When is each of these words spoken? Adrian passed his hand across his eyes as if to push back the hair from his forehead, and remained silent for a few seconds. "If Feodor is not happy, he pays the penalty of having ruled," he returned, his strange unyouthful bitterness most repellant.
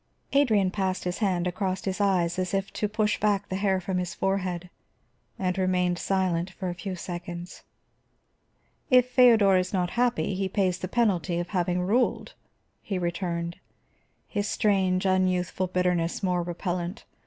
Adrian 0.33 0.71
passed 0.71 1.03
his 1.03 1.19
hand 1.19 1.45
across 1.45 1.85
his 1.85 2.01
eyes 2.01 2.39
as 2.39 2.55
if 2.55 2.73
to 2.73 2.87
push 2.89 3.19
back 3.19 3.47
the 3.49 3.55
hair 3.55 3.79
from 3.79 3.99
his 3.99 4.15
forehead, 4.15 4.71
and 5.37 5.55
remained 5.59 5.99
silent 5.99 6.49
for 6.49 6.69
a 6.69 6.73
few 6.73 6.95
seconds. 6.95 7.61
"If 8.89 9.11
Feodor 9.11 9.57
is 9.57 9.73
not 9.73 9.91
happy, 9.91 10.33
he 10.33 10.49
pays 10.49 10.79
the 10.79 10.87
penalty 10.87 11.37
of 11.37 11.49
having 11.49 11.81
ruled," 11.83 12.33
he 12.81 12.97
returned, 12.97 13.57
his 14.27 14.47
strange 14.47 15.05
unyouthful 15.05 15.67
bitterness 15.67 16.23
most 16.23 16.47
repellant. 16.47 17.05